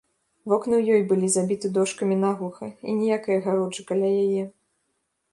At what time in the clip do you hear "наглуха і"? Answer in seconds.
2.23-2.95